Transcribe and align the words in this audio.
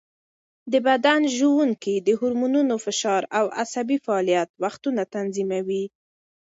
د 0.71 0.73
بدن 0.87 1.21
ژوڼکې 1.35 1.95
د 2.07 2.09
هارمونونو، 2.19 2.75
فشار 2.85 3.21
او 3.37 3.45
عصبي 3.61 3.97
فعالیت 4.05 4.49
وختونه 4.63 5.01
تنظیموي. 5.15 5.85